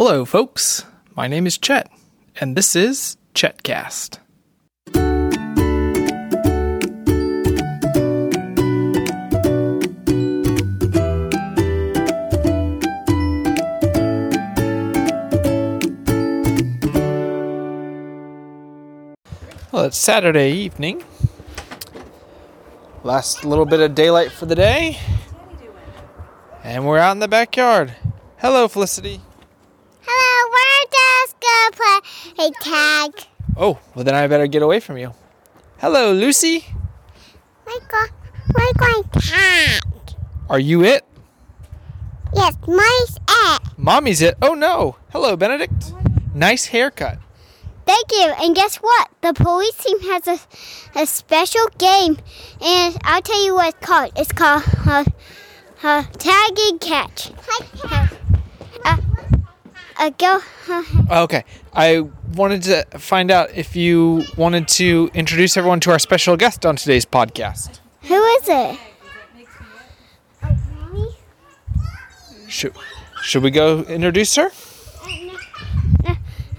Hello, 0.00 0.24
folks. 0.24 0.84
My 1.16 1.26
name 1.26 1.44
is 1.44 1.58
Chet, 1.58 1.90
and 2.40 2.56
this 2.56 2.76
is 2.76 3.16
Chetcast. 3.34 4.20
Well, 19.72 19.86
it's 19.86 19.98
Saturday 19.98 20.52
evening. 20.52 21.02
Last 23.02 23.44
little 23.44 23.66
bit 23.66 23.80
of 23.80 23.96
daylight 23.96 24.30
for 24.30 24.46
the 24.46 24.54
day. 24.54 25.00
And 26.62 26.86
we're 26.86 26.98
out 26.98 27.10
in 27.10 27.18
the 27.18 27.26
backyard. 27.26 27.96
Hello, 28.36 28.68
Felicity. 28.68 29.22
Hello, 32.38 32.50
we're 32.50 32.54
just 32.54 32.62
gonna 32.62 32.62
play 32.62 32.70
tag. 32.70 33.26
Oh, 33.56 33.78
well, 33.94 34.04
then 34.04 34.14
I 34.14 34.26
better 34.28 34.46
get 34.46 34.62
away 34.62 34.78
from 34.80 34.96
you. 34.96 35.12
Hello, 35.78 36.12
Lucy. 36.12 36.66
We're 37.66 37.80
going, 37.80 38.10
we're 38.54 38.72
going 38.74 39.02
tag. 39.20 39.82
Are 40.48 40.60
you 40.60 40.84
it? 40.84 41.04
Yes, 42.34 42.56
mine's 42.66 43.18
it. 43.28 43.62
Mommy's 43.76 44.22
it. 44.22 44.36
Oh, 44.40 44.54
no. 44.54 44.96
Hello, 45.10 45.36
Benedict. 45.36 45.92
Nice 46.34 46.66
haircut. 46.66 47.18
Thank 47.86 48.12
you. 48.12 48.32
And 48.40 48.54
guess 48.54 48.76
what? 48.76 49.08
The 49.20 49.32
police 49.32 49.76
team 49.76 50.00
has 50.02 50.28
a, 50.28 50.38
a 51.00 51.06
special 51.06 51.66
game, 51.78 52.18
and 52.60 52.96
I'll 53.02 53.22
tell 53.22 53.44
you 53.44 53.54
what 53.54 53.74
it's 53.74 53.86
called. 53.86 54.12
It's 54.16 54.32
called 54.32 54.62
uh, 54.86 55.04
uh, 55.82 56.02
tag 56.02 56.58
and 56.58 56.80
catch. 56.80 57.30
Uh, 57.30 57.64
uh, 57.84 58.08
uh, 59.98 60.10
go. 60.10 60.40
Okay. 61.10 61.44
I 61.72 62.00
wanted 62.34 62.62
to 62.64 62.84
find 62.98 63.30
out 63.30 63.50
if 63.54 63.74
you 63.74 64.24
wanted 64.36 64.68
to 64.68 65.10
introduce 65.14 65.56
everyone 65.56 65.80
to 65.80 65.90
our 65.90 65.98
special 65.98 66.36
guest 66.36 66.66
on 66.66 66.76
today's 66.76 67.06
podcast. 67.06 67.80
who 68.02 68.22
is 68.22 68.48
it? 68.48 68.78
Should, 72.48 72.74
should 73.22 73.42
we 73.42 73.50
go 73.50 73.82
introduce 73.82 74.34
her? 74.36 74.50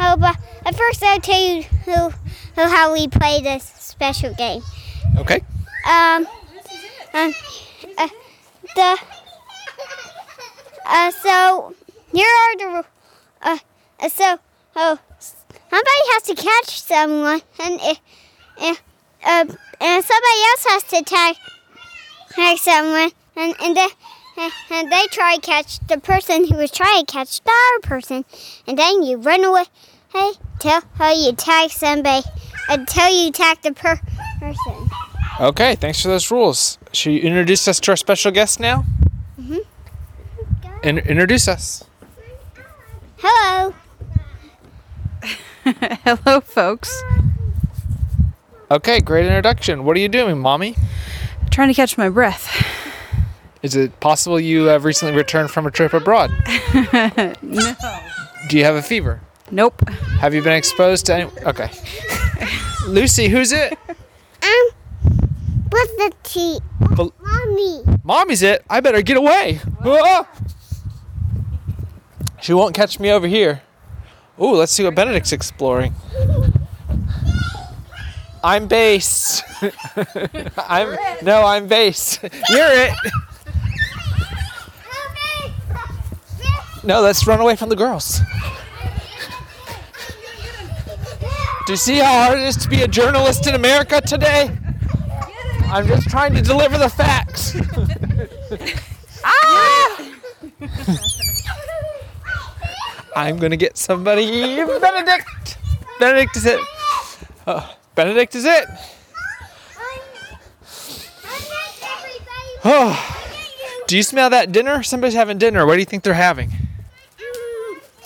Oh, 0.00 0.16
but 0.16 0.36
at 0.64 0.76
first 0.76 1.02
I'll 1.02 1.20
tell 1.20 1.40
you 1.40 1.62
who, 1.84 2.10
who 2.54 2.62
how 2.62 2.92
we 2.92 3.08
play 3.08 3.42
this 3.42 3.64
special 3.64 4.32
game. 4.34 4.62
Okay. 5.16 5.40
Um, 5.86 6.26
um, 7.14 7.34
uh, 7.96 8.08
the, 8.76 8.98
uh, 10.86 11.10
so, 11.10 11.74
here 12.12 12.26
are 12.28 12.56
the, 12.56 12.78
uh, 12.78 12.82
uh, 13.42 13.58
so, 14.08 14.38
oh, 14.76 14.98
somebody 15.18 16.04
has 16.12 16.22
to 16.24 16.34
catch 16.34 16.80
someone, 16.80 17.40
and, 17.60 17.80
uh, 17.80 17.94
uh, 18.60 18.74
uh, 19.24 19.44
and 19.80 20.04
somebody 20.04 20.40
else 20.50 20.64
has 20.68 20.82
to 20.84 21.02
tag, 21.04 21.36
tag 22.30 22.58
someone, 22.58 23.10
and, 23.36 23.54
and 23.62 23.76
then, 23.76 23.88
uh, 24.36 24.50
and 24.70 24.90
they 24.92 25.06
try 25.10 25.36
to 25.36 25.40
catch 25.40 25.80
the 25.88 25.98
person 25.98 26.46
who 26.46 26.56
was 26.56 26.70
trying 26.70 27.04
to 27.04 27.12
catch 27.12 27.40
the 27.42 27.50
other 27.50 27.88
person, 27.88 28.24
and 28.66 28.78
then 28.78 29.02
you 29.02 29.16
run 29.18 29.44
away, 29.44 29.64
hey, 30.12 30.32
tell 30.58 30.82
how 30.94 31.12
you 31.12 31.32
tag 31.32 31.70
somebody, 31.70 32.26
until 32.68 33.08
you 33.08 33.30
tag 33.32 33.60
the 33.62 33.72
per- 33.72 34.00
person. 34.40 34.88
Okay. 35.40 35.76
Thanks 35.76 36.02
for 36.02 36.08
those 36.08 36.30
rules. 36.32 36.78
Should 36.92 37.12
you 37.12 37.20
introduce 37.20 37.68
us 37.68 37.78
to 37.80 37.92
our 37.92 37.96
special 37.96 38.32
guest 38.32 38.58
now? 38.58 38.84
Mhm. 39.40 39.64
In- 40.82 40.98
introduce 40.98 41.46
us. 41.46 41.84
Hello. 43.18 43.74
Hello, 45.64 46.40
folks. 46.40 47.02
Okay. 48.70 49.00
Great 49.00 49.26
introduction. 49.26 49.84
What 49.84 49.96
are 49.96 50.00
you 50.00 50.08
doing, 50.08 50.38
mommy? 50.38 50.76
Trying 51.50 51.68
to 51.68 51.74
catch 51.74 51.98
my 51.98 52.08
breath. 52.08 52.46
Is 53.62 53.74
it 53.74 53.98
possible 54.00 54.38
you 54.38 54.64
have 54.66 54.84
recently 54.84 55.16
returned 55.16 55.50
from 55.50 55.66
a 55.66 55.70
trip 55.70 55.92
abroad? 55.92 56.30
No. 57.42 57.74
Do 58.48 58.56
you 58.56 58.64
have 58.64 58.76
a 58.76 58.82
fever? 58.82 59.20
Nope. 59.50 59.86
Have 60.20 60.32
you 60.34 60.42
been 60.42 60.52
exposed 60.54 61.06
to 61.06 61.14
any? 61.14 61.24
Okay. 61.42 61.70
Lucy, 62.86 63.28
who's 63.28 63.52
it? 63.52 63.72
Um, 63.88 64.70
what's 65.70 65.92
the 65.96 66.12
tea? 66.22 66.60
Fel- 66.94 67.12
Mommy. 67.20 67.82
Mommy's 68.04 68.42
it. 68.42 68.64
I 68.70 68.80
better 68.80 69.02
get 69.02 69.16
away. 69.16 69.60
She 72.48 72.54
won't 72.54 72.74
catch 72.74 72.98
me 72.98 73.10
over 73.10 73.26
here. 73.26 73.60
Ooh, 74.40 74.54
let's 74.54 74.72
see 74.72 74.82
what 74.82 74.94
Benedict's 74.94 75.32
exploring. 75.32 75.94
I'm 78.42 78.66
base. 78.68 79.42
I'm 80.56 80.96
no, 81.20 81.44
I'm 81.44 81.66
base. 81.66 82.18
You're 82.22 82.70
it. 82.70 82.94
No, 86.84 87.02
let's 87.02 87.26
run 87.26 87.38
away 87.38 87.54
from 87.54 87.68
the 87.68 87.76
girls. 87.76 88.20
Do 91.66 91.74
you 91.74 91.76
see 91.76 91.98
how 91.98 92.28
hard 92.28 92.38
it 92.38 92.46
is 92.46 92.56
to 92.56 92.68
be 92.70 92.80
a 92.80 92.88
journalist 92.88 93.46
in 93.46 93.56
America 93.56 94.00
today? 94.00 94.56
I'm 95.64 95.86
just 95.86 96.08
trying 96.08 96.32
to 96.32 96.40
deliver 96.40 96.78
the 96.78 96.88
facts. 96.88 97.54
ah! 99.22 101.14
I'm 103.18 103.36
gonna 103.38 103.56
get 103.56 103.76
somebody. 103.76 104.56
Benedict. 104.56 105.58
Benedict 105.98 106.36
is 106.36 106.46
it. 106.46 106.60
Oh, 107.48 107.76
Benedict 107.96 108.36
is 108.36 108.44
it. 108.44 108.68
Oh, 112.64 112.94
do 113.88 113.96
you 113.96 114.04
smell 114.04 114.30
that 114.30 114.52
dinner? 114.52 114.84
Somebody's 114.84 115.16
having 115.16 115.36
dinner. 115.36 115.66
What 115.66 115.74
do 115.74 115.80
you 115.80 115.84
think 115.84 116.04
they're 116.04 116.14
having? 116.14 116.52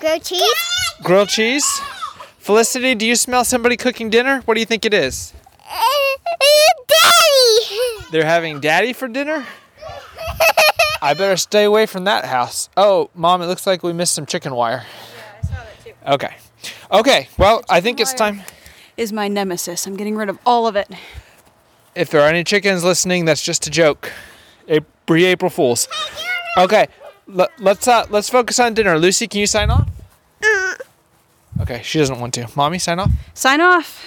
Grilled 0.00 0.24
cheese? 0.24 0.54
Grilled 1.02 1.28
cheese. 1.28 1.80
Felicity, 2.38 2.94
do 2.94 3.06
you 3.06 3.16
smell 3.16 3.44
somebody 3.44 3.76
cooking 3.76 4.08
dinner? 4.08 4.40
What 4.46 4.54
do 4.54 4.60
you 4.60 4.66
think 4.66 4.86
it 4.86 4.94
is? 4.94 5.34
Eh, 5.68 6.16
eh, 6.40 6.84
daddy! 6.88 8.06
They're 8.10 8.24
having 8.24 8.60
daddy 8.60 8.94
for 8.94 9.08
dinner? 9.08 9.44
I 11.04 11.12
better 11.14 11.36
stay 11.36 11.64
away 11.64 11.84
from 11.86 12.04
that 12.04 12.24
house. 12.24 12.70
Oh, 12.76 13.10
mom, 13.14 13.42
it 13.42 13.46
looks 13.46 13.66
like 13.66 13.82
we 13.82 13.92
missed 13.92 14.14
some 14.14 14.24
chicken 14.26 14.54
wire. 14.54 14.84
Yeah, 14.84 15.22
I 15.42 15.46
saw 15.46 15.54
that 15.64 15.84
too. 15.84 15.92
Okay. 16.14 16.36
Okay, 16.90 17.28
well, 17.36 17.62
I 17.68 17.80
think 17.82 18.00
it's 18.00 18.14
time. 18.14 18.42
Is 18.96 19.12
my 19.12 19.28
nemesis. 19.28 19.86
I'm 19.86 19.96
getting 19.96 20.16
rid 20.16 20.28
of 20.30 20.38
all 20.46 20.66
of 20.66 20.76
it. 20.76 20.88
If 21.94 22.10
there 22.10 22.20
are 22.22 22.28
any 22.28 22.42
chickens 22.42 22.82
listening, 22.84 23.26
that's 23.26 23.42
just 23.42 23.66
a 23.66 23.70
joke. 23.70 24.10
A- 24.68 24.80
Pre 25.06 25.24
April 25.26 25.50
Fools. 25.50 25.88
Okay, 26.56 26.86
l- 27.36 27.48
let's 27.58 27.86
uh, 27.86 28.06
let's 28.08 28.30
focus 28.30 28.58
on 28.58 28.72
dinner. 28.72 28.98
Lucy, 28.98 29.26
can 29.28 29.40
you 29.40 29.46
sign 29.46 29.70
off? 29.70 29.88
Okay, 31.60 31.82
she 31.84 31.98
doesn't 31.98 32.18
want 32.18 32.32
to. 32.34 32.48
Mommy, 32.56 32.78
sign 32.78 32.98
off. 32.98 33.10
Sign 33.34 33.60
off. 33.60 34.06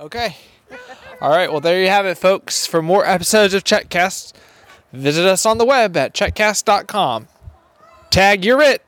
Okay. 0.00 0.36
All 1.20 1.30
right. 1.30 1.50
Well, 1.50 1.60
there 1.60 1.80
you 1.80 1.88
have 1.88 2.06
it, 2.06 2.16
folks. 2.16 2.66
For 2.66 2.80
more 2.80 3.04
episodes 3.04 3.52
of 3.52 3.64
Chetcast, 3.64 4.32
visit 4.92 5.26
us 5.26 5.44
on 5.44 5.58
the 5.58 5.64
web 5.64 5.96
at 5.96 6.14
chetcast.com. 6.14 7.26
Tag, 8.10 8.44
you're 8.44 8.62
it. 8.62 8.82